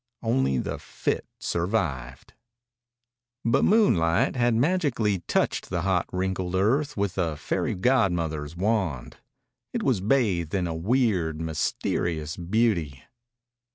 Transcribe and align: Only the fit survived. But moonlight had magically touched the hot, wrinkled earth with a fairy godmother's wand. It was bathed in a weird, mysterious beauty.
Only 0.23 0.57
the 0.57 0.79
fit 0.79 1.27
survived. 1.39 2.33
But 3.45 3.63
moonlight 3.63 4.35
had 4.35 4.55
magically 4.55 5.19
touched 5.27 5.69
the 5.69 5.83
hot, 5.83 6.07
wrinkled 6.11 6.55
earth 6.55 6.97
with 6.97 7.19
a 7.19 7.35
fairy 7.37 7.75
godmother's 7.75 8.55
wand. 8.57 9.17
It 9.73 9.83
was 9.83 10.01
bathed 10.01 10.55
in 10.55 10.65
a 10.65 10.73
weird, 10.73 11.39
mysterious 11.39 12.35
beauty. 12.35 13.03